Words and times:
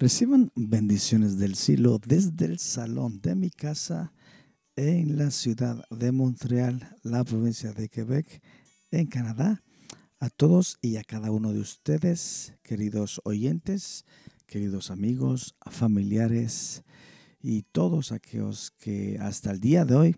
Reciban 0.00 0.52
bendiciones 0.54 1.38
del 1.38 1.56
cielo 1.56 1.98
desde 1.98 2.44
el 2.44 2.60
salón 2.60 3.20
de 3.20 3.34
mi 3.34 3.50
casa 3.50 4.12
en 4.76 5.18
la 5.18 5.32
ciudad 5.32 5.84
de 5.90 6.12
Montreal, 6.12 6.96
la 7.02 7.24
provincia 7.24 7.72
de 7.72 7.88
Quebec, 7.88 8.40
en 8.92 9.08
Canadá. 9.08 9.64
A 10.20 10.30
todos 10.30 10.78
y 10.82 10.98
a 10.98 11.02
cada 11.02 11.32
uno 11.32 11.52
de 11.52 11.58
ustedes, 11.58 12.54
queridos 12.62 13.20
oyentes, 13.24 14.04
queridos 14.46 14.92
amigos, 14.92 15.56
familiares 15.68 16.84
y 17.42 17.62
todos 17.62 18.12
aquellos 18.12 18.70
que 18.78 19.18
hasta 19.20 19.50
el 19.50 19.58
día 19.58 19.84
de 19.84 19.96
hoy 19.96 20.16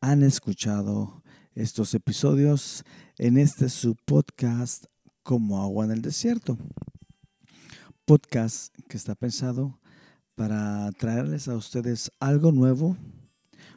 han 0.00 0.24
escuchado 0.24 1.22
estos 1.54 1.94
episodios 1.94 2.82
en 3.16 3.38
este 3.38 3.68
su 3.68 3.94
podcast 3.94 4.86
como 5.22 5.62
agua 5.62 5.84
en 5.84 5.92
el 5.92 6.02
desierto 6.02 6.58
podcast 8.10 8.74
que 8.88 8.96
está 8.96 9.14
pensado 9.14 9.78
para 10.34 10.90
traerles 10.98 11.46
a 11.46 11.54
ustedes 11.54 12.10
algo 12.18 12.50
nuevo 12.50 12.96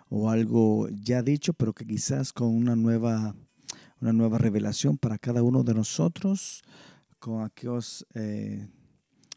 o 0.09 0.31
algo 0.31 0.89
ya 0.89 1.21
dicho, 1.21 1.53
pero 1.53 1.71
que 1.71 1.85
quizás 1.85 2.33
con 2.33 2.47
una 2.47 2.75
nueva, 2.75 3.35
una 4.01 4.11
nueva 4.11 4.39
revelación 4.39 4.97
para 4.97 5.19
cada 5.19 5.43
uno 5.43 5.63
de 5.63 5.75
nosotros, 5.75 6.63
con 7.19 7.43
aquellos, 7.43 8.07
eh, 8.15 8.67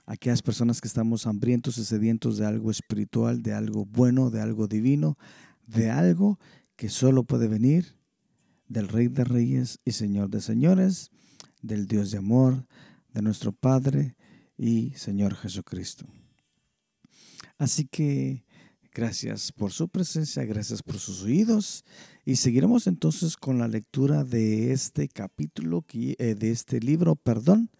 aquellas 0.07 0.41
personas 0.41 0.81
que 0.81 0.89
estamos 0.89 1.27
hambrientos 1.27 1.77
y 1.77 1.85
sedientos 1.85 2.39
de 2.39 2.47
algo 2.47 2.71
espiritual, 2.71 3.43
de 3.43 3.53
algo 3.53 3.85
bueno, 3.85 4.31
de 4.31 4.41
algo 4.41 4.67
divino, 4.67 5.19
de 5.67 5.91
algo 5.91 6.39
que 6.75 6.89
solo 6.89 7.23
puede 7.23 7.49
venir 7.49 7.99
del 8.67 8.89
Rey 8.89 9.09
de 9.09 9.25
Reyes 9.25 9.79
y 9.85 9.91
Señor 9.91 10.31
de 10.31 10.41
Señores, 10.41 11.11
del 11.61 11.87
Dios 11.87 12.13
de 12.13 12.17
amor, 12.17 12.67
de 13.13 13.21
nuestro 13.21 13.53
Padre 13.53 14.17
y 14.57 14.93
Señor 14.95 15.35
Jesucristo. 15.35 16.07
Así 17.59 17.87
que 17.87 18.45
gracias 18.93 19.53
por 19.53 19.73
su 19.73 19.89
presencia, 19.89 20.45
gracias 20.45 20.83
por 20.83 20.99
sus 20.99 21.23
oídos 21.23 21.85
y 22.25 22.37
seguiremos 22.37 22.87
entonces 22.87 23.37
con 23.37 23.59
la 23.59 23.69
lectura 23.69 24.25
de 24.25 24.73
este 24.73 25.09
capítulo, 25.09 25.85
eh, 25.93 26.35
de 26.35 26.51
este 26.51 26.81
libro, 26.81 27.17
perdón, 27.17 27.71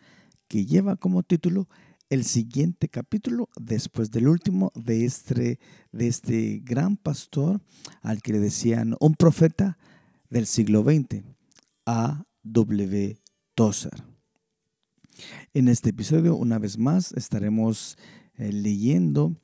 que 0.49 0.67
lleva 0.67 0.97
como 0.97 1.23
título 1.23 1.69
el 2.09 2.25
siguiente 2.25 2.89
capítulo 2.89 3.49
después 3.59 4.11
del 4.11 4.29
último 4.29 4.73
de 4.75 5.05
este, 5.05 5.59
de 5.91 6.07
este 6.07 6.61
gran 6.63 6.97
pastor 6.97 7.61
al 8.03 8.23
que 8.23 8.33
le 8.33 8.39
decían 8.39 8.95
un 9.01 9.15
profeta 9.15 9.79
del 10.31 10.47
siglo 10.47 10.83
XX, 10.83 11.25
A. 11.87 12.25
W. 12.43 13.19
Tozer. 13.55 14.16
En 15.55 15.69
este 15.69 15.91
episodio, 15.91 16.37
una 16.37 16.59
vez 16.59 16.79
más, 16.79 17.13
estaremos 17.13 17.97
eh, 18.35 18.53
leyendo 18.53 19.37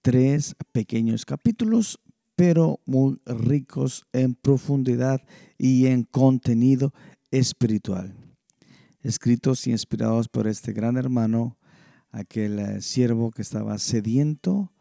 tres 0.00 0.54
pequeños 0.72 1.24
capítulos, 1.24 2.00
pero 2.34 2.80
muy 2.86 3.20
ricos 3.26 4.06
en 4.12 4.34
profundidad 4.34 5.20
y 5.58 5.86
en 5.86 6.04
contenido 6.04 6.92
espiritual. 7.30 8.14
Escritos 9.00 9.66
y 9.66 9.72
inspirados 9.72 10.28
por 10.28 10.46
este 10.46 10.72
gran 10.72 10.96
hermano, 10.96 11.58
aquel 12.10 12.58
eh, 12.58 12.80
siervo 12.80 13.30
que 13.30 13.42
estaba 13.42 13.78
sediento 13.78 14.72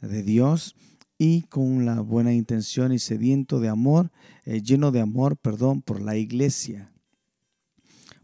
de 0.00 0.22
Dios 0.22 0.76
y 1.18 1.42
con 1.42 1.84
la 1.86 2.00
buena 2.00 2.32
intención 2.32 2.92
y 2.92 2.98
sediento 2.98 3.60
de 3.60 3.68
amor, 3.68 4.10
eh, 4.44 4.62
lleno 4.62 4.90
de 4.90 5.00
amor, 5.00 5.36
perdón, 5.36 5.82
por 5.82 6.00
la 6.00 6.16
iglesia 6.16 6.91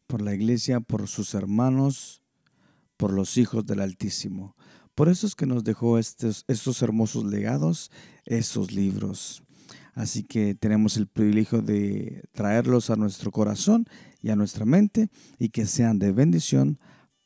por 0.09 0.23
la 0.23 0.35
iglesia, 0.35 0.81
por 0.81 1.07
sus 1.07 1.35
hermanos, 1.35 2.23
por 2.97 3.13
los 3.13 3.37
hijos 3.37 3.65
del 3.67 3.81
Altísimo. 3.81 4.57
Por 4.97 5.09
eso 5.09 5.29
es 5.29 5.37
que 5.37 5.47
nos 5.47 5.63
dejó 5.63 5.99
estos, 5.99 6.45
estos 6.49 6.83
hermosos 6.83 7.25
legados, 7.25 7.93
esos 8.25 8.73
libros. 8.73 9.45
Así 9.95 10.25
que 10.25 10.55
tenemos 10.55 10.97
el 10.97 11.07
privilegio 11.07 11.61
de 11.61 12.23
traerlos 12.33 12.91
a 12.91 12.97
nuestro 12.97 13.31
corazón 13.31 13.87
y 14.23 14.31
a 14.31 14.37
nuestra 14.37 14.65
mente 14.65 15.11
y 15.39 15.51
que 15.51 15.67
sean 15.67 15.99
de 15.99 16.11
bendición 16.11 16.81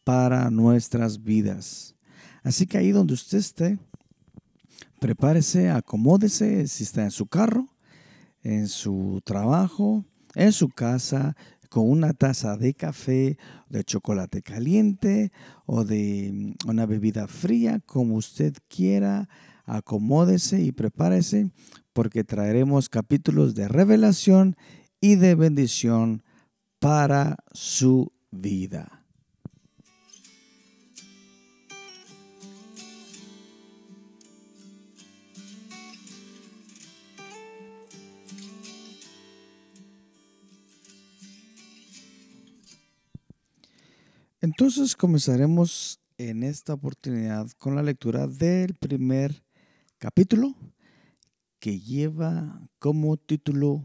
para 0.05 0.51
nuestras 0.51 1.23
vidas. 1.23 1.95
Así 2.43 2.67
que 2.67 2.79
ahí 2.79 2.91
donde 2.91 3.15
usted 3.15 3.39
esté, 3.39 3.79
prepárese, 5.01 5.71
acomódese, 5.71 6.67
si 6.67 6.83
está 6.83 7.05
en 7.05 7.13
su 7.13 7.27
carro, 7.27 7.67
en 8.43 8.69
su 8.69 9.23
trabajo, 9.25 10.05
en 10.35 10.53
su 10.53 10.69
casa, 10.69 11.37
con 11.73 11.89
una 11.89 12.13
taza 12.13 12.59
de 12.59 12.75
café, 12.75 13.39
de 13.71 13.83
chocolate 13.83 14.43
caliente 14.43 15.33
o 15.65 15.85
de 15.87 16.31
mm, 16.31 16.69
una 16.69 16.85
bebida 16.85 17.27
fría, 17.27 17.81
como 17.87 18.17
usted 18.17 18.53
quiera. 18.69 19.31
Acomódese 19.65 20.61
y 20.61 20.73
prepárese 20.73 21.51
porque 21.95 22.25
traeremos 22.25 22.91
capítulos 22.91 23.55
de 23.55 23.69
revelación 23.69 24.55
y 25.01 25.15
de 25.15 25.35
bendición 25.35 26.23
para 26.79 27.39
su 27.53 28.13
vida. 28.31 29.02
Entonces 44.53 44.95
comenzaremos 44.95 45.99
en 46.19 46.43
esta 46.43 46.75
oportunidad 46.75 47.49
con 47.53 47.75
la 47.75 47.83
lectura 47.83 48.27
del 48.27 48.75
primer 48.75 49.43
capítulo 49.97 50.55
que 51.59 51.81
lleva 51.81 52.61
como 52.79 53.17
título 53.17 53.83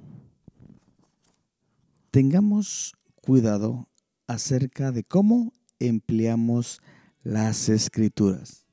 Tengamos 2.11 2.93
cuidado 3.15 3.87
acerca 4.27 4.91
de 4.91 5.05
cómo 5.05 5.53
empleamos 5.79 6.81
las 7.23 7.69
escrituras. 7.69 8.65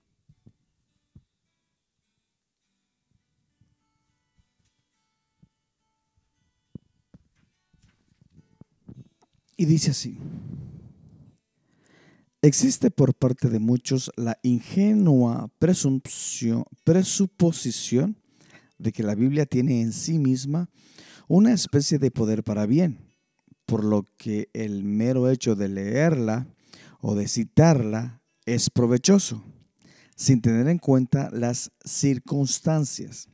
Y 9.56 9.66
dice 9.66 9.92
así. 9.92 10.18
Existe 12.44 12.90
por 12.90 13.14
parte 13.14 13.48
de 13.48 13.58
muchos 13.58 14.12
la 14.16 14.38
ingenua 14.42 15.50
presuposición 16.84 18.18
de 18.76 18.92
que 18.92 19.02
la 19.02 19.14
Biblia 19.14 19.46
tiene 19.46 19.80
en 19.80 19.94
sí 19.94 20.18
misma 20.18 20.68
una 21.26 21.54
especie 21.54 21.98
de 21.98 22.10
poder 22.10 22.44
para 22.44 22.66
bien, 22.66 22.98
por 23.64 23.82
lo 23.82 24.06
que 24.18 24.50
el 24.52 24.84
mero 24.84 25.30
hecho 25.30 25.56
de 25.56 25.70
leerla 25.70 26.46
o 27.00 27.14
de 27.14 27.28
citarla 27.28 28.20
es 28.44 28.68
provechoso, 28.68 29.42
sin 30.14 30.42
tener 30.42 30.68
en 30.68 30.76
cuenta 30.76 31.30
las 31.32 31.72
circunstancias. 31.82 33.30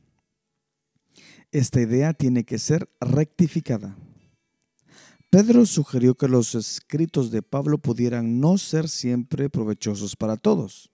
Esta 1.51 1.81
idea 1.81 2.13
tiene 2.13 2.45
que 2.45 2.57
ser 2.57 2.89
rectificada. 3.01 3.97
Pedro 5.31 5.65
sugirió 5.65 6.15
que 6.15 6.27
los 6.27 6.55
escritos 6.55 7.31
de 7.31 7.41
Pablo 7.41 7.77
pudieran 7.77 8.41
no 8.41 8.57
ser 8.57 8.89
siempre 8.89 9.49
provechosos 9.49 10.17
para 10.17 10.35
todos. 10.35 10.91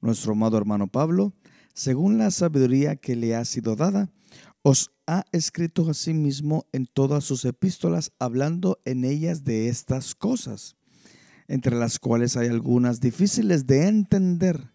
Nuestro 0.00 0.32
amado 0.32 0.58
hermano 0.58 0.88
Pablo, 0.88 1.32
según 1.72 2.18
la 2.18 2.32
sabiduría 2.32 2.96
que 2.96 3.14
le 3.14 3.36
ha 3.36 3.44
sido 3.44 3.76
dada, 3.76 4.10
os 4.62 4.90
ha 5.06 5.22
escrito 5.30 5.88
a 5.88 5.94
sí 5.94 6.12
mismo 6.12 6.66
en 6.72 6.86
todas 6.86 7.22
sus 7.22 7.44
epístolas, 7.44 8.10
hablando 8.18 8.80
en 8.84 9.04
ellas 9.04 9.44
de 9.44 9.68
estas 9.68 10.16
cosas, 10.16 10.74
entre 11.46 11.76
las 11.76 12.00
cuales 12.00 12.36
hay 12.36 12.48
algunas 12.48 12.98
difíciles 12.98 13.64
de 13.64 13.86
entender, 13.86 14.72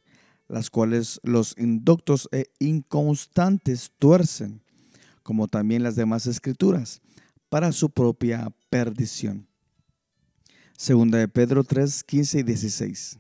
las 0.48 0.69
cuales 0.69 1.19
los 1.24 1.57
indoctos 1.57 2.30
e 2.31 2.46
inconstantes 2.60 3.92
tuercen, 4.00 4.63
como 5.24 5.50
también 5.50 5.84
las 5.84 5.98
demás 5.98 6.25
escrituras 6.25 7.02
para 7.56 7.72
su 7.72 7.90
propia 7.90 8.54
perdición. 8.69 9.48
Segunda 10.78 11.19
de 11.19 11.30
Pedro 11.30 11.63
3, 11.63 12.04
15 12.04 12.40
y 12.40 12.44
16. 12.44 13.19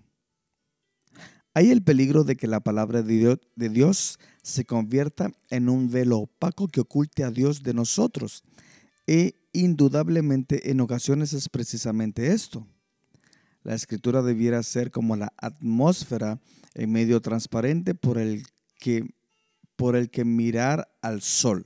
Hay 1.53 1.71
el 1.71 1.81
peligro 1.81 2.25
de 2.25 2.35
que 2.35 2.45
la 2.45 2.59
palabra 2.59 3.01
de 3.01 3.69
Dios, 3.69 4.19
se 4.43 4.65
convierta 4.65 5.31
en 5.49 5.69
un 5.69 5.89
velo 5.89 6.17
opaco 6.17 6.67
que 6.67 6.81
oculte 6.81 7.23
a 7.23 7.31
Dios 7.31 7.63
de 7.63 7.73
nosotros. 7.73 8.43
E 9.07 9.35
indudablemente 9.53 10.69
en 10.69 10.81
ocasiones 10.81 11.31
es 11.31 11.47
precisamente 11.47 12.33
esto. 12.33 12.67
La 13.63 13.73
escritura 13.73 14.21
debiera 14.21 14.61
ser 14.63 14.91
como 14.91 15.15
la 15.15 15.31
atmósfera 15.37 16.41
en 16.73 16.91
medio 16.91 17.21
transparente 17.21 17.95
por 17.95 18.17
el 18.17 18.43
que, 18.79 19.15
por 19.77 19.95
el 19.95 20.09
que 20.09 20.25
mirar 20.25 20.93
al 21.01 21.21
sol. 21.21 21.65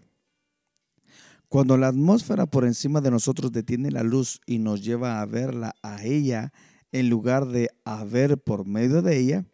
Cuando 1.49 1.77
la 1.77 1.87
atmósfera 1.87 2.45
por 2.45 2.63
encima 2.63 3.01
de 3.01 3.09
nosotros 3.09 3.51
detiene 3.51 3.89
la 3.89 4.03
luz 4.03 4.39
y 4.45 4.59
nos 4.59 4.83
lleva 4.83 5.19
a 5.19 5.25
verla 5.25 5.75
a 5.81 6.03
ella 6.05 6.53
en 6.91 7.09
lugar 7.09 7.47
de 7.47 7.69
a 7.85 8.03
ver 8.03 8.37
por 8.37 8.67
medio 8.67 9.01
de 9.01 9.17
ella, 9.17 9.45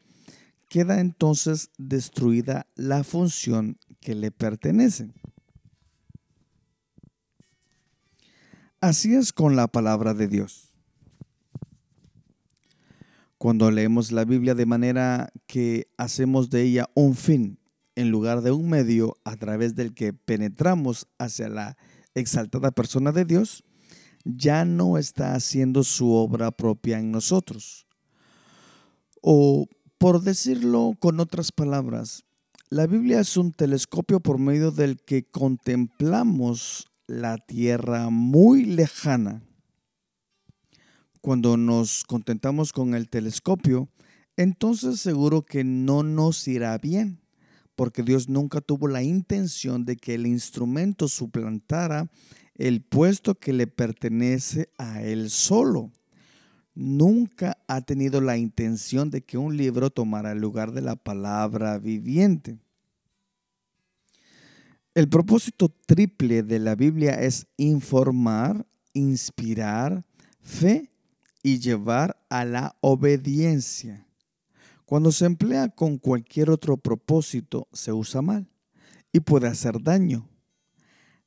queda 0.68 1.00
entonces 1.00 1.71
destruida 1.77 2.68
la 2.75 3.06
función 3.06 3.77
que 4.01 4.13
le 4.13 4.30
pertenece. 4.30 5.13
Así 8.81 9.15
es 9.15 9.31
con 9.31 9.56
la 9.56 9.69
palabra 9.69 10.13
de 10.13 10.27
Dios. 10.27 10.74
Cuando 13.38 13.71
leemos 13.71 14.12
la 14.12 14.25
Biblia 14.25 14.53
de 14.53 14.65
manera 14.65 15.31
que 15.47 15.88
hacemos 15.97 16.50
de 16.50 16.63
ella 16.63 16.89
un 16.94 17.15
fin 17.15 17.57
en 17.95 18.09
lugar 18.09 18.42
de 18.42 18.51
un 18.51 18.69
medio 18.69 19.18
a 19.24 19.36
través 19.36 19.75
del 19.75 19.94
que 19.94 20.13
penetramos 20.13 21.07
hacia 21.18 21.50
la 21.50 21.77
exaltada 22.13 22.71
persona 22.71 23.12
de 23.12 23.25
Dios, 23.25 23.63
ya 24.24 24.65
no 24.65 24.97
está 24.97 25.36
haciendo 25.36 25.83
su 25.83 26.12
obra 26.12 26.51
propia 26.51 27.00
en 27.00 27.12
nosotros. 27.12 27.88
O, 29.21 29.68
por 29.97 30.21
decirlo 30.21 30.94
con 31.00 31.19
otras 31.19 31.51
palabras, 31.51 32.25
la 32.69 32.88
Biblia 32.88 33.19
es 33.19 33.38
un 33.38 33.51
telescopio 33.51 34.19
por 34.19 34.39
medio 34.39 34.71
del 34.71 34.97
que 34.97 35.24
contemplamos 35.24 36.88
la 37.07 37.38
tierra 37.38 38.09
muy 38.09 38.65
lejana. 38.65 39.44
Cuando 41.21 41.57
nos 41.57 42.03
contentamos 42.03 42.74
con 42.74 42.94
el 42.94 43.09
telescopio, 43.09 43.89
entonces 44.36 45.00
seguro 45.00 45.44
que 45.44 45.63
no 45.63 46.03
nos 46.03 46.47
irá 46.47 46.77
bien, 46.77 47.21
porque 47.75 48.04
Dios 48.04 48.30
nunca 48.30 48.62
tuvo 48.62 48.88
la 48.88 49.04
intención 49.04 49.86
de 49.86 49.98
que 49.98 50.16
el 50.16 50.25
instrumento 50.25 51.07
suplantara 51.07 52.10
el 52.56 52.81
puesto 52.81 53.36
que 53.36 53.54
le 53.54 53.68
pertenece 53.68 54.69
a 54.77 55.01
él 55.01 55.30
solo. 55.30 55.92
Nunca 56.74 57.57
ha 57.68 57.81
tenido 57.81 58.22
la 58.22 58.38
intención 58.38 59.10
de 59.10 59.22
que 59.22 59.38
un 59.38 59.56
libro 59.56 59.89
tomara 59.89 60.31
el 60.31 60.39
lugar 60.39 60.72
de 60.72 60.81
la 60.81 60.95
palabra 60.95 61.77
viviente. 61.77 62.57
El 64.94 65.10
propósito 65.10 65.69
triple 65.86 66.44
de 66.44 66.60
la 66.60 66.75
Biblia 66.75 67.16
es 67.21 67.48
informar, 67.57 68.66
inspirar, 68.94 70.06
fe 70.39 70.89
y 71.44 71.60
llevar 71.60 72.18
a 72.30 72.45
la 72.45 72.78
obediencia. 72.80 74.07
Cuando 74.86 75.12
se 75.12 75.26
emplea 75.26 75.70
con 75.70 75.98
cualquier 75.98 76.52
otro 76.52 76.78
propósito, 76.78 77.68
se 77.74 77.92
usa 77.92 78.22
mal 78.22 78.48
y 79.12 79.22
puede 79.22 79.48
hacer 79.48 79.82
daño. 79.82 80.30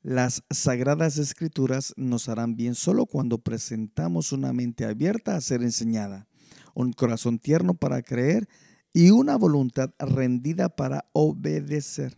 Las 0.01 0.43
sagradas 0.49 1.17
escrituras 1.17 1.93
nos 1.97 2.29
harán 2.29 2.55
bien 2.55 2.73
solo 2.73 3.05
cuando 3.05 3.37
presentamos 3.39 4.31
una 4.31 4.53
mente 4.53 4.85
abierta 4.85 5.35
a 5.35 5.41
ser 5.41 5.61
enseñada, 5.61 6.29
un 6.73 6.93
corazón 6.93 7.37
tierno 7.37 7.73
para 7.73 8.01
creer 8.01 8.47
y 8.93 9.11
una 9.11 9.35
voluntad 9.35 9.91
rendida 9.99 10.69
para 10.69 11.09
obedecer. 11.11 12.17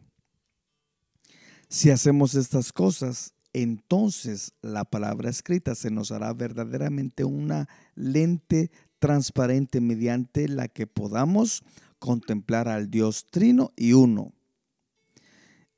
Si 1.70 1.90
hacemos 1.90 2.36
estas 2.36 2.72
cosas, 2.72 3.34
entonces 3.54 4.54
la 4.62 4.86
palabra 4.86 5.30
escrita 5.30 5.74
se 5.74 5.90
nos 5.90 6.12
hará 6.12 6.34
verdaderamente 6.34 7.24
una 7.24 7.68
lente 7.96 8.72
transparente 9.02 9.82
mediante 9.82 10.48
la 10.48 10.68
que 10.68 10.86
podamos 10.86 11.64
contemplar 11.98 12.70
al 12.70 12.92
Dios 12.92 13.26
trino 13.32 13.74
y 13.76 13.94
uno 13.94 14.32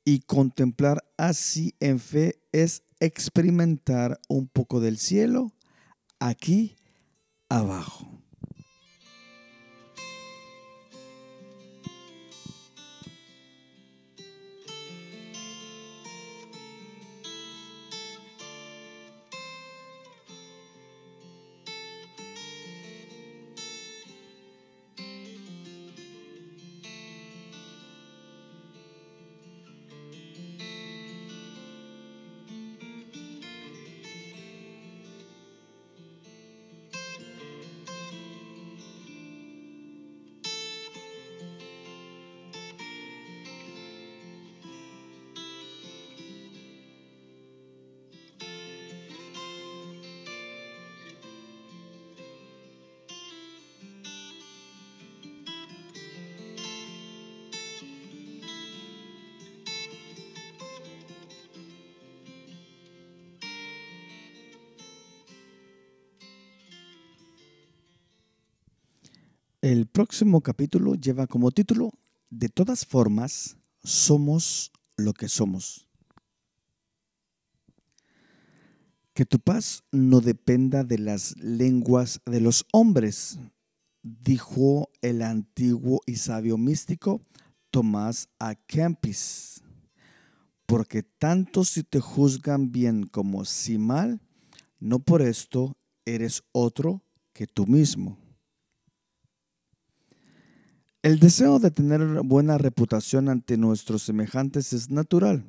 y 0.04 0.20
contemplar 0.20 1.02
así 1.16 1.74
en 1.80 1.98
fe 1.98 2.38
es 2.52 2.82
experimentar 3.00 4.20
un 4.28 4.46
poco 4.46 4.78
del 4.78 4.98
cielo 4.98 5.52
aquí 6.18 6.76
abajo. 7.48 8.13
El 69.64 69.86
próximo 69.86 70.42
capítulo 70.42 70.94
lleva 70.94 71.26
como 71.26 71.50
título, 71.50 71.90
De 72.28 72.50
todas 72.50 72.84
formas, 72.84 73.56
somos 73.82 74.70
lo 74.98 75.14
que 75.14 75.26
somos. 75.26 75.88
Que 79.14 79.24
tu 79.24 79.38
paz 79.38 79.82
no 79.90 80.20
dependa 80.20 80.84
de 80.84 80.98
las 80.98 81.34
lenguas 81.38 82.20
de 82.26 82.42
los 82.42 82.66
hombres, 82.72 83.38
dijo 84.02 84.90
el 85.00 85.22
antiguo 85.22 86.02
y 86.04 86.16
sabio 86.16 86.58
místico 86.58 87.22
Tomás 87.70 88.28
A. 88.38 88.56
Kempis, 88.56 89.62
porque 90.66 91.02
tanto 91.02 91.64
si 91.64 91.84
te 91.84 92.00
juzgan 92.00 92.70
bien 92.70 93.06
como 93.06 93.46
si 93.46 93.78
mal, 93.78 94.20
no 94.78 94.98
por 94.98 95.22
esto 95.22 95.78
eres 96.04 96.42
otro 96.52 97.02
que 97.32 97.46
tú 97.46 97.66
mismo. 97.66 98.18
El 101.04 101.18
deseo 101.18 101.58
de 101.58 101.70
tener 101.70 102.00
buena 102.22 102.56
reputación 102.56 103.28
ante 103.28 103.58
nuestros 103.58 104.00
semejantes 104.04 104.72
es 104.72 104.88
natural 104.88 105.44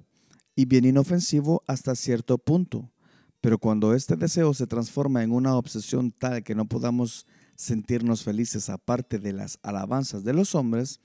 y 0.54 0.66
bien 0.66 0.84
inofensivo 0.84 1.64
hasta 1.66 1.96
cierto 1.96 2.38
punto, 2.38 2.92
pero 3.40 3.58
cuando 3.58 3.94
este 3.94 4.18
deseo 4.18 4.54
se 4.54 4.68
transforma 4.68 5.24
en 5.24 5.32
una 5.32 5.56
obsesión 5.56 6.12
tal 6.12 6.44
que 6.44 6.56
no 6.56 6.66
podamos 6.66 7.26
sentirnos 7.56 8.22
felices 8.22 8.70
aparte 8.70 9.18
de 9.18 9.32
las 9.32 9.58
alabanzas 9.64 10.26
de 10.26 10.34
los 10.34 10.56
hombres, 10.56 11.00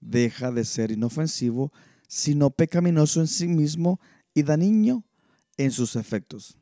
deja 0.00 0.50
de 0.50 0.64
ser 0.64 0.92
inofensivo, 0.92 1.70
sino 2.08 2.48
pecaminoso 2.48 3.20
en 3.20 3.26
sí 3.26 3.48
mismo 3.48 4.00
y 4.32 4.44
dañino 4.44 5.04
en 5.58 5.72
sus 5.72 5.94
efectos. 5.94 6.56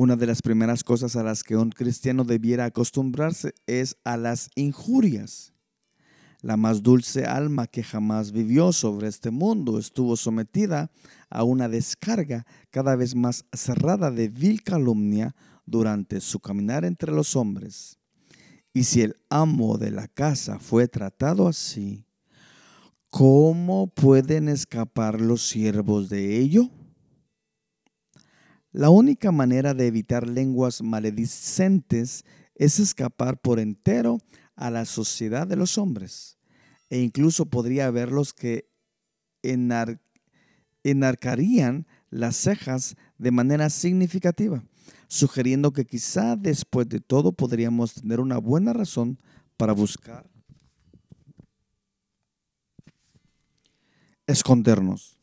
Una 0.00 0.14
de 0.14 0.28
las 0.28 0.42
primeras 0.42 0.84
cosas 0.84 1.16
a 1.16 1.24
las 1.24 1.42
que 1.42 1.56
un 1.56 1.70
cristiano 1.70 2.22
debiera 2.22 2.66
acostumbrarse 2.66 3.52
es 3.66 3.96
a 4.04 4.16
las 4.16 4.48
injurias. 4.54 5.52
La 6.40 6.56
más 6.56 6.84
dulce 6.84 7.24
alma 7.24 7.66
que 7.66 7.82
jamás 7.82 8.30
vivió 8.30 8.72
sobre 8.72 9.08
este 9.08 9.32
mundo 9.32 9.76
estuvo 9.76 10.16
sometida 10.16 10.92
a 11.28 11.42
una 11.42 11.68
descarga 11.68 12.46
cada 12.70 12.94
vez 12.94 13.16
más 13.16 13.44
cerrada 13.52 14.12
de 14.12 14.28
vil 14.28 14.62
calumnia 14.62 15.34
durante 15.66 16.20
su 16.20 16.38
caminar 16.38 16.84
entre 16.84 17.10
los 17.10 17.34
hombres. 17.34 17.98
Y 18.72 18.84
si 18.84 19.02
el 19.02 19.16
amo 19.30 19.78
de 19.78 19.90
la 19.90 20.06
casa 20.06 20.60
fue 20.60 20.86
tratado 20.86 21.48
así, 21.48 22.06
¿cómo 23.10 23.88
pueden 23.88 24.48
escapar 24.48 25.20
los 25.20 25.48
siervos 25.48 26.08
de 26.08 26.38
ello? 26.38 26.70
La 28.72 28.90
única 28.90 29.32
manera 29.32 29.72
de 29.74 29.86
evitar 29.86 30.28
lenguas 30.28 30.82
maledicentes 30.82 32.24
es 32.54 32.78
escapar 32.78 33.40
por 33.40 33.60
entero 33.60 34.18
a 34.56 34.70
la 34.70 34.84
sociedad 34.84 35.46
de 35.46 35.56
los 35.56 35.78
hombres. 35.78 36.36
E 36.90 37.00
incluso 37.00 37.46
podría 37.46 37.86
haber 37.86 38.12
los 38.12 38.34
que 38.34 38.68
enarcarían 40.82 41.86
las 42.10 42.36
cejas 42.36 42.96
de 43.16 43.30
manera 43.30 43.70
significativa, 43.70 44.64
sugiriendo 45.06 45.72
que 45.72 45.84
quizá 45.84 46.36
después 46.36 46.88
de 46.88 47.00
todo 47.00 47.32
podríamos 47.32 47.94
tener 47.94 48.20
una 48.20 48.38
buena 48.38 48.72
razón 48.72 49.18
para 49.56 49.72
buscar 49.72 50.28
escondernos. 54.28 55.18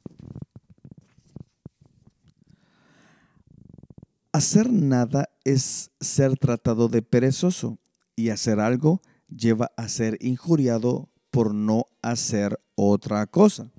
Hacer 4.36 4.70
nada 4.70 5.30
es 5.46 5.92
ser 6.02 6.36
tratado 6.36 6.90
de 6.90 7.02
perezoso 7.02 7.80
y 8.18 8.32
hacer 8.32 8.60
algo 8.60 9.02
lleva 9.30 9.72
a 9.78 9.88
ser 9.88 10.18
injuriado 10.20 11.10
por 11.32 11.56
no 11.56 11.88
hacer 12.02 12.60
otra 12.76 13.28
cosa. 13.28 13.72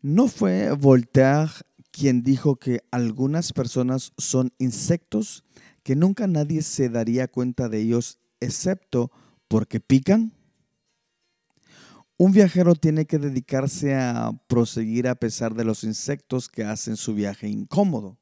¿No 0.00 0.28
fue 0.28 0.72
Voltaire 0.72 1.50
quien 1.90 2.22
dijo 2.22 2.56
que 2.56 2.80
algunas 2.90 3.52
personas 3.52 4.14
son 4.16 4.54
insectos 4.56 5.44
que 5.82 5.94
nunca 5.94 6.26
nadie 6.26 6.62
se 6.62 6.88
daría 6.88 7.28
cuenta 7.28 7.68
de 7.68 7.82
ellos 7.82 8.18
excepto 8.40 9.12
porque 9.46 9.80
pican? 9.80 10.32
Un 12.16 12.32
viajero 12.32 12.74
tiene 12.74 13.04
que 13.04 13.18
dedicarse 13.18 13.94
a 13.94 14.32
proseguir 14.46 15.06
a 15.06 15.16
pesar 15.16 15.54
de 15.54 15.64
los 15.64 15.84
insectos 15.84 16.48
que 16.48 16.64
hacen 16.64 16.96
su 16.96 17.12
viaje 17.12 17.46
incómodo. 17.46 18.16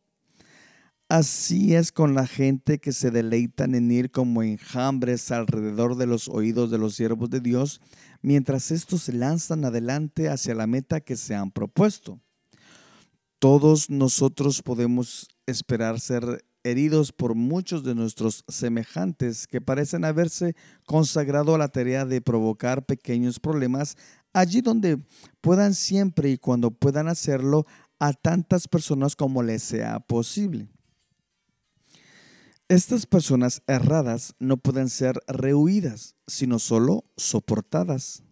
Así 1.11 1.75
es 1.75 1.91
con 1.91 2.15
la 2.15 2.27
gente 2.27 2.81
que 2.81 2.93
se 2.93 3.11
deleitan 3.11 3.75
en 3.75 3.91
ir 3.91 4.11
como 4.11 4.43
enjambres 4.43 5.31
alrededor 5.31 5.97
de 5.97 6.05
los 6.05 6.29
oídos 6.29 6.71
de 6.71 6.77
los 6.77 6.97
siervos 6.97 7.31
de 7.31 7.41
Dios, 7.41 7.81
mientras 8.21 8.71
estos 8.71 9.05
se 9.05 9.15
lanzan 9.15 9.65
adelante 9.65 10.29
hacia 10.29 10.55
la 10.55 10.67
meta 10.67 11.01
que 11.01 11.17
se 11.17 11.35
han 11.35 11.51
propuesto. 11.51 12.21
Todos 13.39 13.89
nosotros 13.89 14.61
podemos 14.61 15.29
esperar 15.47 15.99
ser 15.99 16.45
heridos 16.63 17.13
por 17.13 17.35
muchos 17.35 17.85
de 17.85 17.95
nuestros 17.95 18.45
semejantes 18.47 19.47
que 19.47 19.63
parecen 19.63 20.05
haberse 20.05 20.57
consagrado 20.85 21.55
a 21.55 21.59
la 21.59 21.69
tarea 21.69 22.05
de 22.05 22.21
provocar 22.21 22.85
pequeños 22.85 23.41
problemas 23.41 23.97
allí 24.35 24.61
donde 24.61 25.03
puedan 25.41 25.73
siempre 25.73 26.29
y 26.29 26.37
cuando 26.37 26.71
puedan 26.71 27.09
hacerlo 27.09 27.65
a 27.99 28.13
tantas 28.13 28.69
personas 28.69 29.17
como 29.17 29.43
les 29.43 29.63
sea 29.63 30.01
posible. 30.01 30.69
Estas 32.69 33.07
personas 33.07 33.63
erradas 33.67 34.35
no 34.39 34.59
pueden 34.59 34.91
ser 34.91 35.19
rehuidas, 35.27 36.17
sino 36.27 36.59
solo 36.59 37.07
soportadas. 37.17 38.23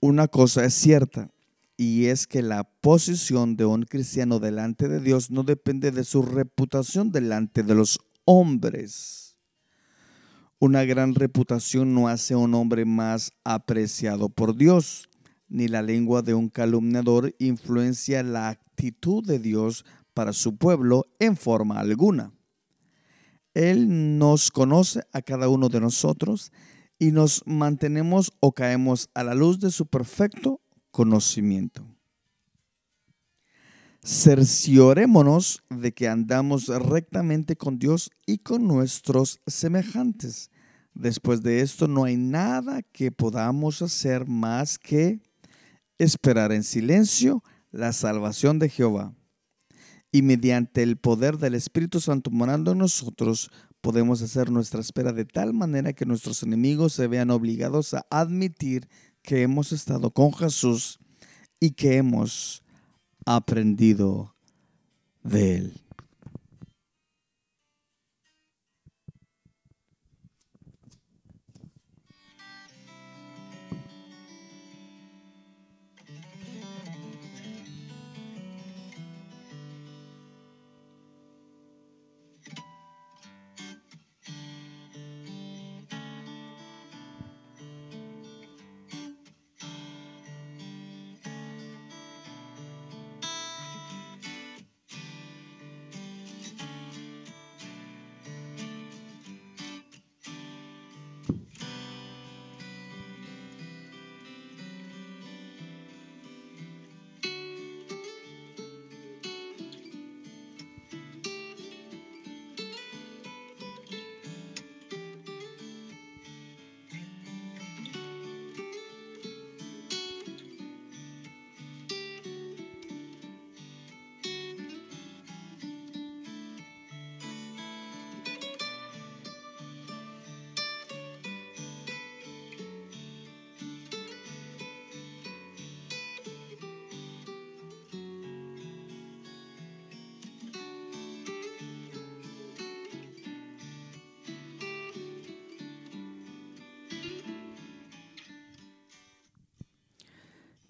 Una 0.00 0.28
cosa 0.28 0.64
es 0.64 0.74
cierta, 0.74 1.32
y 1.76 2.06
es 2.06 2.28
que 2.28 2.40
la 2.40 2.62
posición 2.62 3.56
de 3.56 3.64
un 3.64 3.82
cristiano 3.82 4.38
delante 4.38 4.86
de 4.86 5.00
Dios 5.00 5.32
no 5.32 5.42
depende 5.42 5.90
de 5.90 6.04
su 6.04 6.22
reputación 6.22 7.10
delante 7.10 7.64
de 7.64 7.74
los 7.74 7.98
hombres. 8.26 9.36
Una 10.60 10.84
gran 10.84 11.16
reputación 11.16 11.94
no 11.94 12.06
hace 12.06 12.34
a 12.34 12.38
un 12.38 12.54
hombre 12.54 12.84
más 12.84 13.32
apreciado 13.42 14.28
por 14.28 14.54
Dios, 14.54 15.08
ni 15.48 15.66
la 15.66 15.82
lengua 15.82 16.22
de 16.22 16.34
un 16.34 16.48
calumniador 16.48 17.34
influencia 17.40 18.22
la 18.22 18.50
actitud 18.50 19.26
de 19.26 19.40
Dios 19.40 19.84
para 20.14 20.32
su 20.32 20.56
pueblo 20.56 21.06
en 21.18 21.36
forma 21.36 21.80
alguna. 21.80 22.35
Él 23.56 24.18
nos 24.18 24.50
conoce 24.50 25.00
a 25.14 25.22
cada 25.22 25.48
uno 25.48 25.70
de 25.70 25.80
nosotros 25.80 26.52
y 26.98 27.10
nos 27.10 27.42
mantenemos 27.46 28.30
o 28.38 28.52
caemos 28.52 29.08
a 29.14 29.24
la 29.24 29.34
luz 29.34 29.60
de 29.60 29.70
su 29.70 29.86
perfecto 29.86 30.60
conocimiento. 30.90 31.82
Cerciorémonos 34.04 35.62
de 35.70 35.94
que 35.94 36.06
andamos 36.06 36.66
rectamente 36.68 37.56
con 37.56 37.78
Dios 37.78 38.10
y 38.26 38.38
con 38.38 38.66
nuestros 38.66 39.40
semejantes. 39.46 40.50
Después 40.92 41.42
de 41.42 41.62
esto 41.62 41.88
no 41.88 42.04
hay 42.04 42.18
nada 42.18 42.82
que 42.82 43.10
podamos 43.10 43.80
hacer 43.80 44.26
más 44.26 44.78
que 44.78 45.22
esperar 45.96 46.52
en 46.52 46.62
silencio 46.62 47.42
la 47.70 47.94
salvación 47.94 48.58
de 48.58 48.68
Jehová 48.68 49.14
y 50.16 50.22
mediante 50.22 50.82
el 50.82 50.96
poder 50.96 51.36
del 51.36 51.54
Espíritu 51.54 52.00
Santo 52.00 52.30
morando 52.30 52.72
en 52.72 52.78
nosotros, 52.78 53.50
podemos 53.82 54.22
hacer 54.22 54.50
nuestra 54.50 54.80
espera 54.80 55.12
de 55.12 55.26
tal 55.26 55.52
manera 55.52 55.92
que 55.92 56.06
nuestros 56.06 56.42
enemigos 56.42 56.94
se 56.94 57.06
vean 57.06 57.28
obligados 57.28 57.92
a 57.92 58.06
admitir 58.08 58.88
que 59.20 59.42
hemos 59.42 59.72
estado 59.72 60.10
con 60.12 60.32
Jesús 60.32 61.00
y 61.60 61.72
que 61.72 61.98
hemos 61.98 62.62
aprendido 63.26 64.34
de 65.22 65.56
Él. 65.56 65.85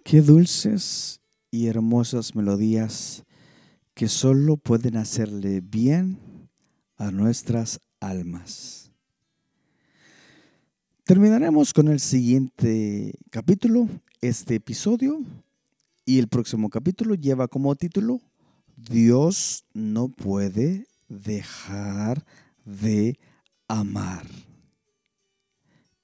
Qué 0.08 0.22
dulces 0.22 1.20
y 1.50 1.66
hermosas 1.66 2.36
melodías 2.36 3.24
que 3.92 4.06
solo 4.06 4.56
pueden 4.56 4.96
hacerle 4.96 5.60
bien 5.60 6.20
a 6.96 7.10
nuestras 7.10 7.80
almas. 7.98 8.92
Terminaremos 11.02 11.72
con 11.72 11.88
el 11.88 11.98
siguiente 11.98 13.18
capítulo, 13.30 13.88
este 14.20 14.54
episodio, 14.54 15.24
y 16.04 16.20
el 16.20 16.28
próximo 16.28 16.70
capítulo 16.70 17.16
lleva 17.16 17.48
como 17.48 17.74
título 17.74 18.20
Dios 18.76 19.64
no 19.74 20.08
puede 20.08 20.86
dejar 21.08 22.24
de 22.64 23.18
amar. 23.66 24.24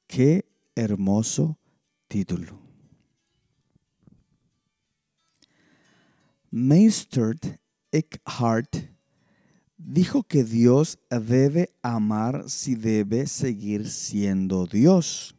Qué 0.09 0.45
hermoso 0.75 1.57
título. 2.09 2.72
Meister 6.55 7.35
Eckhart 7.93 8.77
dijo 9.79 10.23
que 10.23 10.45
Dios 10.45 10.99
debe 11.09 11.75
amar 11.81 12.45
si 12.51 12.75
debe 12.75 13.27
seguir 13.27 13.89
siendo 13.89 14.67
Dios. 14.67 15.35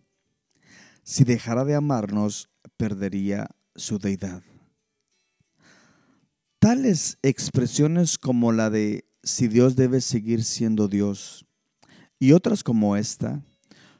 Si 1.03 1.24
dejara 1.24 1.65
de 1.65 1.75
amarnos, 1.75 2.50
perdería 2.77 3.48
su 3.75 4.00
deidad. 4.00 4.41
Tales 6.58 7.20
expresiones 7.22 8.17
como 8.17 8.51
la 8.51 8.72
de 8.72 9.05
si 9.22 9.48
Dios 9.48 9.75
debe 9.75 10.01
seguir 10.01 10.43
siendo 10.43 10.88
Dios 10.88 11.46
y 12.17 12.32
otras 12.32 12.63
como 12.63 12.98
esta 12.98 13.46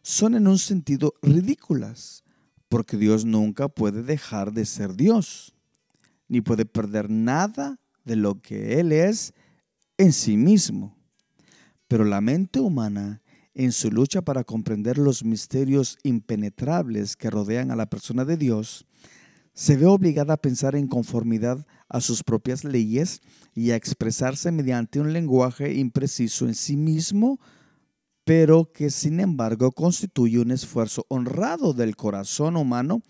son 0.01 0.34
en 0.34 0.48
un 0.48 0.58
sentido 0.58 1.13
ridículas, 1.22 2.24
porque 2.70 2.98
Dios 2.98 3.24
nunca 3.24 3.70
puede 3.70 4.01
dejar 4.01 4.51
de 4.51 4.65
ser 4.65 4.96
Dios 4.96 5.53
ni 6.34 6.42
puede 6.42 6.66
perder 6.66 7.12
nada 7.12 7.80
de 8.06 8.16
lo 8.16 8.42
que 8.42 8.80
Él 8.80 8.92
es 8.92 9.36
en 10.00 10.12
sí 10.12 10.36
mismo. 10.36 10.98
Pero 11.88 12.06
la 12.06 12.22
mente 12.22 12.60
humana, 12.60 13.22
en 13.54 13.72
su 13.72 13.92
lucha 13.92 14.24
para 14.24 14.44
comprender 14.44 14.98
los 14.98 15.24
misterios 15.24 16.00
impenetrables 16.02 17.16
que 17.16 17.30
rodean 17.30 17.70
a 17.70 17.75
la 17.75 17.86
persona 17.86 18.25
de 18.25 18.38
Dios, 18.38 18.88
se 19.54 19.78
ve 19.78 19.86
obligada 19.86 20.34
a 20.34 20.42
pensar 20.42 20.75
en 20.75 20.88
conformidad 20.88 21.68
a 21.88 22.02
sus 22.02 22.24
propias 22.24 22.63
leyes 22.63 23.22
y 23.54 23.70
a 23.70 23.75
expresarse 23.75 24.52
mediante 24.52 25.00
un 25.00 25.13
lenguaje 25.13 25.75
impreciso 25.75 26.48
en 26.48 26.56
sí 26.56 26.75
mismo 26.75 27.40
pero 28.25 28.72
que 28.72 28.90
sin 28.90 29.20
embargo 29.20 29.72
constituye 29.72 30.40
un 30.40 30.52
esfuerzo 30.52 31.06
honrado 31.10 31.74
del 31.74 31.96
corazón 31.96 32.56
humano 32.56 33.02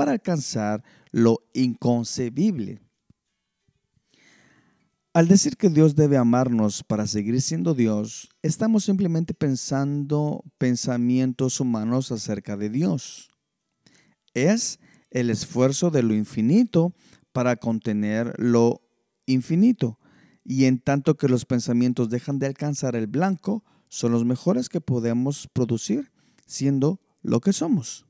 para 0.00 0.12
alcanzar 0.12 0.82
lo 1.10 1.46
inconcebible. 1.52 2.80
Al 5.12 5.28
decir 5.28 5.58
que 5.58 5.68
Dios 5.68 5.94
debe 5.94 6.16
amarnos 6.16 6.82
para 6.82 7.06
seguir 7.06 7.38
siendo 7.42 7.74
Dios, 7.74 8.30
estamos 8.40 8.84
simplemente 8.84 9.34
pensando 9.34 10.42
pensamientos 10.56 11.60
humanos 11.60 12.12
acerca 12.12 12.56
de 12.56 12.70
Dios. 12.70 13.28
Es 14.32 14.80
el 15.10 15.28
esfuerzo 15.28 15.90
de 15.90 16.02
lo 16.02 16.14
infinito 16.14 16.94
para 17.32 17.56
contener 17.56 18.32
lo 18.38 18.80
infinito. 19.26 19.98
Y 20.44 20.64
en 20.64 20.78
tanto 20.78 21.18
que 21.18 21.28
los 21.28 21.44
pensamientos 21.44 22.08
dejan 22.08 22.38
de 22.38 22.46
alcanzar 22.46 22.96
el 22.96 23.06
blanco, 23.06 23.66
son 23.88 24.12
los 24.12 24.24
mejores 24.24 24.70
que 24.70 24.80
podemos 24.80 25.46
producir 25.52 26.10
siendo 26.46 27.02
lo 27.20 27.40
que 27.42 27.52
somos. 27.52 28.06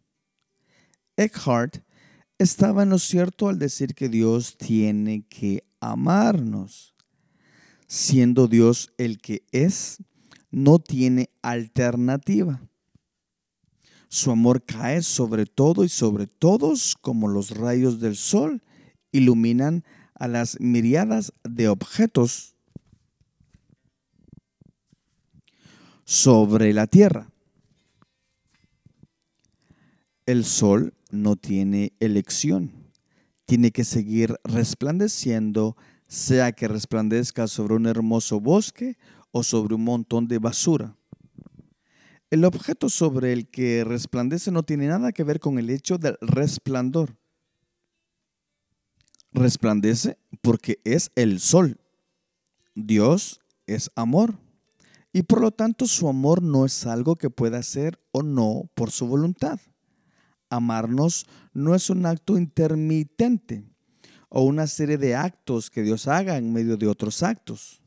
Eckhart 1.20 1.84
estaba 2.38 2.82
en 2.82 2.88
lo 2.88 2.98
cierto 2.98 3.50
al 3.50 3.58
decir 3.58 3.94
que 3.94 4.08
Dios 4.08 4.56
tiene 4.56 5.26
que 5.28 5.64
amarnos. 5.78 6.94
Siendo 7.86 8.48
Dios 8.48 8.94
el 8.96 9.18
que 9.18 9.44
es, 9.52 9.98
no 10.50 10.78
tiene 10.78 11.28
alternativa. 11.42 12.62
Su 14.08 14.30
amor 14.30 14.64
cae 14.64 15.02
sobre 15.02 15.44
todo 15.44 15.84
y 15.84 15.90
sobre 15.90 16.26
todos 16.26 16.96
como 16.98 17.28
los 17.28 17.50
rayos 17.50 18.00
del 18.00 18.16
sol 18.16 18.62
iluminan 19.12 19.84
a 20.14 20.26
las 20.26 20.58
miriadas 20.58 21.34
de 21.44 21.68
objetos 21.68 22.56
sobre 26.04 26.72
la 26.72 26.86
tierra. 26.86 27.30
El 30.24 30.46
sol 30.46 30.94
no 31.10 31.36
tiene 31.36 31.92
elección, 32.00 32.72
tiene 33.46 33.70
que 33.70 33.84
seguir 33.84 34.36
resplandeciendo, 34.44 35.76
sea 36.06 36.52
que 36.52 36.68
resplandezca 36.68 37.46
sobre 37.46 37.74
un 37.74 37.86
hermoso 37.86 38.40
bosque 38.40 38.96
o 39.32 39.42
sobre 39.42 39.74
un 39.74 39.84
montón 39.84 40.28
de 40.28 40.38
basura. 40.38 40.96
El 42.30 42.44
objeto 42.44 42.88
sobre 42.88 43.32
el 43.32 43.48
que 43.48 43.82
resplandece 43.84 44.52
no 44.52 44.62
tiene 44.62 44.86
nada 44.86 45.12
que 45.12 45.24
ver 45.24 45.40
con 45.40 45.58
el 45.58 45.68
hecho 45.68 45.98
del 45.98 46.16
resplandor. 46.20 47.16
Resplandece 49.32 50.16
porque 50.40 50.80
es 50.84 51.10
el 51.16 51.40
sol. 51.40 51.80
Dios 52.74 53.40
es 53.66 53.90
amor 53.96 54.38
y 55.12 55.24
por 55.24 55.40
lo 55.40 55.50
tanto 55.50 55.86
su 55.86 56.08
amor 56.08 56.42
no 56.42 56.64
es 56.64 56.86
algo 56.86 57.16
que 57.16 57.30
pueda 57.30 57.58
hacer 57.58 58.00
o 58.12 58.22
no 58.22 58.70
por 58.74 58.90
su 58.90 59.06
voluntad. 59.06 59.58
Amarnos 60.50 61.26
no 61.54 61.74
es 61.74 61.88
un 61.88 62.04
acto 62.06 62.36
intermitente 62.36 63.64
o 64.28 64.42
una 64.42 64.66
serie 64.66 64.98
de 64.98 65.14
actos 65.14 65.70
que 65.70 65.82
Dios 65.82 66.08
haga 66.08 66.36
en 66.36 66.52
medio 66.52 66.76
de 66.76 66.86
otros 66.86 67.22
actos. 67.22 67.80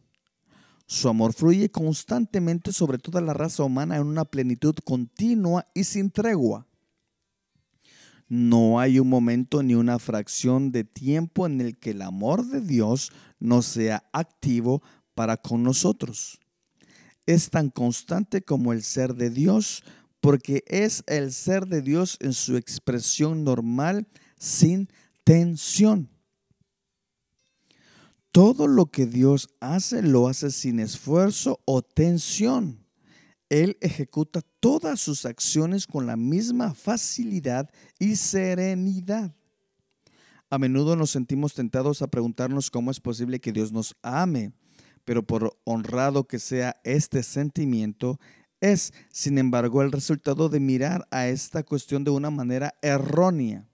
Su 0.85 1.09
amor 1.09 1.33
fluye 1.33 1.69
constantemente 1.69 2.71
sobre 2.71 2.97
toda 2.97 3.21
la 3.21 3.33
raza 3.33 3.63
humana 3.63 3.97
en 3.97 4.05
una 4.07 4.25
plenitud 4.25 4.75
continua 4.83 5.67
y 5.73 5.83
sin 5.83 6.09
tregua. 6.09 6.67
No 8.27 8.79
hay 8.79 8.99
un 8.99 9.09
momento 9.09 9.61
ni 9.61 9.75
una 9.75 9.99
fracción 9.99 10.71
de 10.71 10.83
tiempo 10.83 11.45
en 11.45 11.61
el 11.61 11.77
que 11.77 11.91
el 11.91 12.01
amor 12.01 12.45
de 12.47 12.61
Dios 12.61 13.11
no 13.39 13.61
sea 13.61 14.09
activo 14.11 14.81
para 15.13 15.37
con 15.37 15.63
nosotros 15.63 16.39
es 17.25 17.49
tan 17.49 17.69
constante 17.69 18.41
como 18.41 18.73
el 18.73 18.83
ser 18.83 19.15
de 19.15 19.29
Dios, 19.29 19.83
porque 20.23 20.63
es 20.67 21.03
el 21.07 21.33
ser 21.33 21.67
de 21.67 21.81
Dios 21.81 22.15
en 22.21 22.31
su 22.31 22.55
expresión 22.55 23.43
normal, 23.43 24.07
sin 24.37 24.87
tensión. 25.25 26.09
Todo 28.31 28.67
lo 28.67 28.85
que 28.85 29.05
Dios 29.05 29.49
hace 29.59 30.01
lo 30.01 30.29
hace 30.29 30.49
sin 30.49 30.79
esfuerzo 30.79 31.59
o 31.65 31.81
tensión. 31.81 32.87
Él 33.49 33.77
ejecuta 33.81 34.39
todas 34.61 35.01
sus 35.01 35.25
acciones 35.25 35.87
con 35.87 36.07
la 36.07 36.15
misma 36.15 36.73
facilidad 36.73 37.69
y 37.99 38.15
serenidad. 38.15 39.35
A 40.49 40.57
menudo 40.57 40.95
nos 40.95 41.09
sentimos 41.09 41.53
tentados 41.53 42.01
a 42.01 42.07
preguntarnos 42.07 42.71
cómo 42.71 42.91
es 42.91 43.01
posible 43.01 43.41
que 43.41 43.51
Dios 43.51 43.73
nos 43.73 43.93
ame 44.01 44.53
pero 45.05 45.23
por 45.23 45.57
honrado 45.65 46.27
que 46.27 46.39
sea 46.39 46.79
este 46.83 47.23
sentimiento, 47.23 48.19
es, 48.63 48.93
sin 49.09 49.37
embargo, 49.37 49.81
el 49.81 49.91
resultado 49.91 50.47
de 50.47 50.61
mirar 50.61 51.05
a 51.11 51.27
esta 51.27 51.63
cuestión 51.63 52.05
de 52.05 52.11
una 52.11 52.31
manera 52.31 52.73
errónea. 52.81 53.67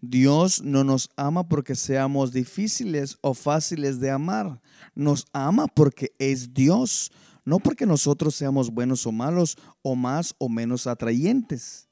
Dios 0.00 0.62
no 0.62 0.82
nos 0.82 1.08
ama 1.16 1.48
porque 1.48 1.76
seamos 1.76 2.32
difíciles 2.32 3.16
o 3.20 3.34
fáciles 3.34 4.00
de 4.00 4.10
amar. 4.10 4.60
Nos 4.96 5.26
ama 5.32 5.68
porque 5.68 6.12
es 6.18 6.52
Dios, 6.52 7.12
no 7.44 7.60
porque 7.60 7.86
nosotros 7.86 8.34
seamos 8.34 8.70
buenos 8.70 9.06
o 9.06 9.12
malos 9.12 9.56
o 9.82 9.94
más 9.94 10.34
o 10.38 10.48
menos 10.48 10.88
atrayentes. 10.88 11.88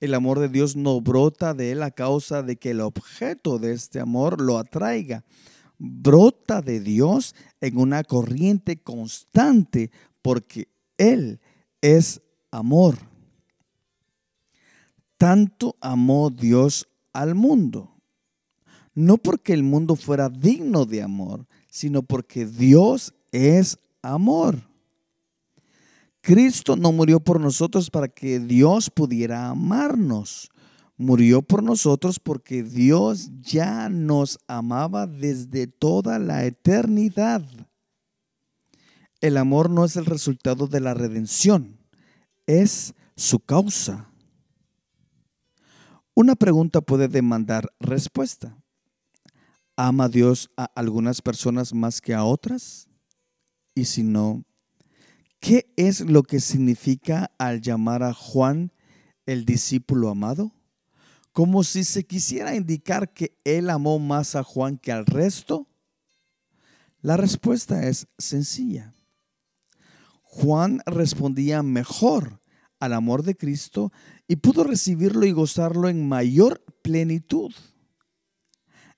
El 0.00 0.14
amor 0.14 0.40
de 0.40 0.48
Dios 0.48 0.74
no 0.74 1.00
brota 1.02 1.52
de 1.52 1.72
él 1.72 1.82
a 1.82 1.90
causa 1.90 2.42
de 2.42 2.56
que 2.56 2.70
el 2.70 2.80
objeto 2.80 3.58
de 3.58 3.74
este 3.74 4.00
amor 4.00 4.40
lo 4.40 4.58
atraiga, 4.58 5.24
brota 5.78 6.62
de 6.62 6.80
Dios 6.80 7.34
en 7.60 7.76
una 7.76 8.02
corriente 8.04 8.82
constante 8.82 9.90
porque 10.22 10.73
Él 10.98 11.40
es 11.80 12.20
amor. 12.50 12.96
Tanto 15.16 15.76
amó 15.80 16.30
Dios 16.30 16.88
al 17.12 17.34
mundo, 17.34 17.94
no 18.94 19.16
porque 19.16 19.52
el 19.52 19.62
mundo 19.62 19.96
fuera 19.96 20.28
digno 20.28 20.84
de 20.84 21.02
amor, 21.02 21.46
sino 21.70 22.02
porque 22.02 22.46
Dios 22.46 23.14
es 23.32 23.78
amor. 24.02 24.56
Cristo 26.20 26.76
no 26.76 26.90
murió 26.90 27.20
por 27.20 27.40
nosotros 27.40 27.90
para 27.90 28.08
que 28.08 28.40
Dios 28.40 28.90
pudiera 28.90 29.48
amarnos 29.48 30.50
murió 30.96 31.42
por 31.42 31.62
nosotros 31.62 32.20
porque 32.20 32.62
Dios 32.62 33.30
ya 33.40 33.88
nos 33.88 34.38
amaba 34.46 35.06
desde 35.06 35.66
toda 35.66 36.18
la 36.18 36.44
eternidad. 36.44 37.44
El 39.24 39.38
amor 39.38 39.70
no 39.70 39.86
es 39.86 39.96
el 39.96 40.04
resultado 40.04 40.66
de 40.66 40.80
la 40.80 40.92
redención, 40.92 41.78
es 42.46 42.92
su 43.16 43.40
causa. 43.40 44.10
Una 46.12 46.34
pregunta 46.34 46.82
puede 46.82 47.08
demandar 47.08 47.72
respuesta. 47.80 48.54
¿Ama 49.76 50.10
Dios 50.10 50.50
a 50.58 50.64
algunas 50.74 51.22
personas 51.22 51.72
más 51.72 52.02
que 52.02 52.12
a 52.12 52.22
otras? 52.22 52.86
Y 53.74 53.86
si 53.86 54.02
no, 54.02 54.44
¿qué 55.40 55.72
es 55.76 56.02
lo 56.02 56.22
que 56.22 56.38
significa 56.38 57.30
al 57.38 57.62
llamar 57.62 58.02
a 58.02 58.12
Juan 58.12 58.72
el 59.24 59.46
discípulo 59.46 60.10
amado? 60.10 60.52
como 61.32 61.64
si 61.64 61.82
se 61.82 62.04
quisiera 62.04 62.54
indicar 62.54 63.12
que 63.14 63.36
él 63.42 63.70
amó 63.70 63.98
más 63.98 64.36
a 64.36 64.44
Juan 64.44 64.76
que 64.76 64.92
al 64.92 65.06
resto? 65.06 65.66
La 67.00 67.16
respuesta 67.16 67.88
es 67.88 68.06
sencilla. 68.18 68.93
Juan 70.34 70.82
respondía 70.84 71.62
mejor 71.62 72.40
al 72.80 72.92
amor 72.92 73.22
de 73.22 73.36
Cristo 73.36 73.92
y 74.26 74.34
pudo 74.36 74.64
recibirlo 74.64 75.24
y 75.26 75.30
gozarlo 75.30 75.88
en 75.88 76.08
mayor 76.08 76.60
plenitud. 76.82 77.52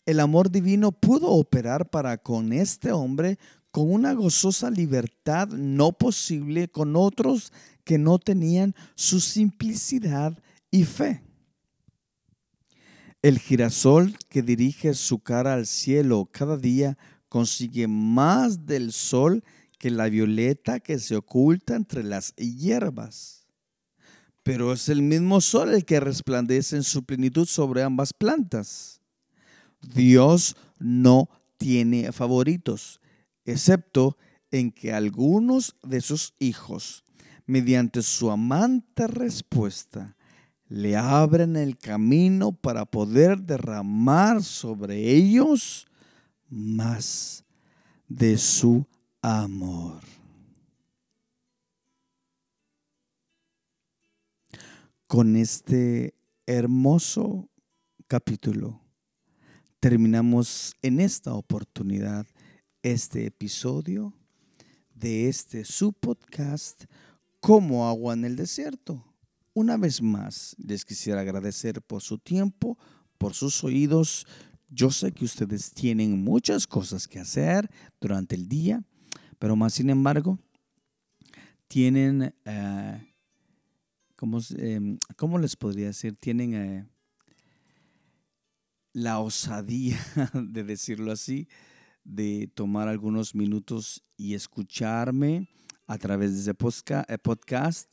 El 0.07 0.20
amor 0.20 0.51
divino 0.51 0.92
pudo 0.92 1.29
operar 1.29 1.90
para 1.90 2.16
con 2.16 2.55
este 2.55 2.90
hombre 2.90 3.38
con 3.70 3.92
una 3.92 4.14
gozosa 4.14 4.70
libertad 4.70 5.49
no 5.49 5.92
posible 5.92 6.68
con 6.68 6.96
otros 6.96 7.53
que 7.85 7.99
no 7.99 8.18
tenían 8.18 8.75
su 8.94 9.20
simplicidad 9.20 10.42
y 10.70 10.85
fe. 10.85 11.22
El 13.20 13.38
girasol 13.38 14.16
que 14.31 14.40
dirige 14.40 14.94
su 14.94 15.18
cara 15.18 15.53
al 15.53 15.66
cielo 15.66 16.31
cada 16.33 16.57
día 16.57 16.96
consigue 17.29 17.88
más 17.88 18.64
del 18.64 18.92
sol 18.92 19.44
que 19.78 19.90
la 19.90 20.08
violeta 20.08 20.80
que 20.80 20.98
se 20.98 21.16
oculta 21.16 21.76
entre 21.76 22.02
las 22.02 22.34
hierbas. 22.36 23.46
Pero 24.42 24.72
es 24.72 24.88
el 24.88 25.02
mismo 25.02 25.40
sol 25.40 25.74
el 25.74 25.84
que 25.84 26.00
resplandece 26.00 26.76
en 26.76 26.84
su 26.84 27.04
plenitud 27.04 27.46
sobre 27.46 27.82
ambas 27.82 28.12
plantas. 28.12 29.00
Dios 29.80 30.56
no 30.78 31.28
tiene 31.58 32.12
favoritos, 32.12 33.00
excepto 33.44 34.16
en 34.50 34.70
que 34.70 34.92
algunos 34.92 35.76
de 35.82 36.00
sus 36.00 36.34
hijos, 36.38 37.04
mediante 37.46 38.02
su 38.02 38.30
amante 38.30 39.06
respuesta, 39.06 40.16
le 40.68 40.96
abren 40.96 41.56
el 41.56 41.76
camino 41.78 42.52
para 42.52 42.84
poder 42.84 43.38
derramar 43.38 44.42
sobre 44.42 45.12
ellos 45.12 45.86
más 46.48 47.44
de 48.08 48.36
su 48.38 48.86
amor. 49.26 50.00
con 55.08 55.36
este 55.36 56.14
hermoso 56.46 57.48
capítulo 58.08 58.80
terminamos 59.78 60.74
en 60.82 61.00
esta 61.00 61.34
oportunidad 61.34 62.26
este 62.82 63.26
episodio 63.26 64.12
de 64.94 65.28
este 65.28 65.64
su 65.64 65.92
podcast 65.92 66.84
como 67.40 67.88
agua 67.88 68.14
en 68.14 68.24
el 68.24 68.36
desierto. 68.36 69.04
Una 69.54 69.76
vez 69.76 70.02
más, 70.02 70.54
les 70.58 70.84
quisiera 70.84 71.20
agradecer 71.20 71.82
por 71.82 72.02
su 72.02 72.18
tiempo, 72.18 72.78
por 73.16 73.34
sus 73.34 73.62
oídos. 73.64 74.26
Yo 74.68 74.90
sé 74.90 75.12
que 75.12 75.24
ustedes 75.24 75.72
tienen 75.72 76.22
muchas 76.22 76.66
cosas 76.66 77.08
que 77.08 77.20
hacer 77.20 77.70
durante 78.00 78.34
el 78.34 78.48
día, 78.48 78.84
pero 79.38 79.57
más 79.57 79.75
sin 79.75 79.90
embargo, 79.90 80.38
tienen, 81.68 82.35
eh, 82.44 83.14
em, 84.59 84.99
¿cómo, 85.16 85.38
les 85.38 85.57
podría 85.57 85.87
decir? 85.87 86.16
Tienen 86.16 86.55
eh, 86.55 86.88
la 88.92 89.20
osadía, 89.20 89.99
de 90.35 90.64
decirlo 90.64 91.12
así, 91.12 91.49
de 92.05 92.51
tomar 92.55 92.88
algunos 92.88 93.35
minutos 93.35 94.03
y 94.16 94.35
escucharme 94.35 95.49
a 95.87 95.99
través 95.99 96.33
de 96.33 96.40
ese 96.40 96.51
eh, 97.09 97.18
podcast, 97.18 97.90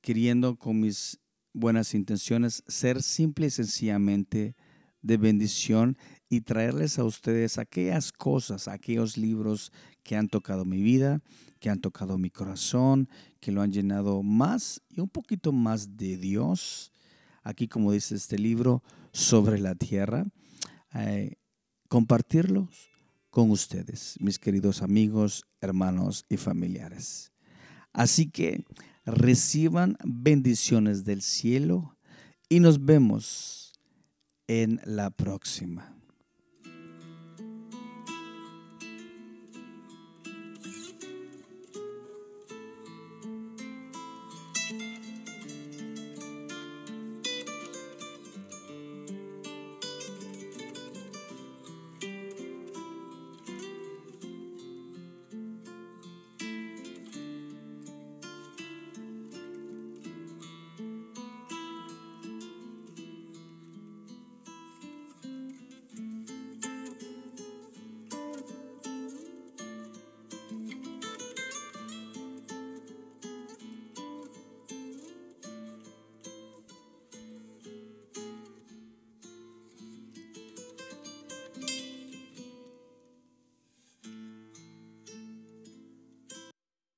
queriendo 0.00 0.56
con 0.56 0.80
mis 0.80 1.20
buenas 1.52 1.94
intenciones 1.94 2.62
ser 2.66 3.02
simple 3.02 3.46
y 3.46 3.50
sencillamente 3.50 4.56
de 5.02 5.16
bendición 5.18 5.96
y 6.28 6.40
traerles 6.40 6.98
a 6.98 7.04
ustedes 7.04 7.58
aquellas 7.58 8.12
cosas, 8.12 8.68
aquellos 8.68 9.16
libros 9.16 9.72
que 10.02 10.16
han 10.16 10.28
tocado 10.28 10.64
mi 10.64 10.82
vida, 10.82 11.20
que 11.60 11.70
han 11.70 11.80
tocado 11.80 12.18
mi 12.18 12.30
corazón, 12.30 13.08
que 13.40 13.52
lo 13.52 13.62
han 13.62 13.72
llenado 13.72 14.22
más 14.22 14.82
y 14.88 15.00
un 15.00 15.08
poquito 15.08 15.52
más 15.52 15.96
de 15.96 16.16
Dios. 16.16 16.92
Aquí, 17.42 17.68
como 17.68 17.92
dice 17.92 18.14
este 18.14 18.38
libro, 18.38 18.82
sobre 19.12 19.58
la 19.58 19.74
tierra, 19.74 20.26
eh, 20.94 21.36
compartirlos 21.88 22.90
con 23.30 23.50
ustedes, 23.50 24.16
mis 24.20 24.38
queridos 24.38 24.82
amigos, 24.82 25.44
hermanos 25.60 26.24
y 26.28 26.36
familiares. 26.36 27.32
Así 27.92 28.30
que 28.30 28.64
reciban 29.04 29.96
bendiciones 30.04 31.04
del 31.04 31.22
cielo 31.22 31.96
y 32.48 32.60
nos 32.60 32.84
vemos 32.84 33.72
en 34.46 34.80
la 34.84 35.10
próxima. 35.10 35.93